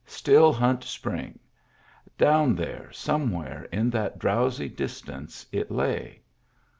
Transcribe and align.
Still 0.07 0.51
Hunt 0.51 0.83
Spring; 0.83 1.37
down 2.17 2.55
there, 2.55 2.91
somewhere 2.91 3.65
in 3.71 3.91
that 3.91 4.17
drowsy 4.17 4.67
distance, 4.67 5.45
it 5.51 5.69
lay. 5.69 6.23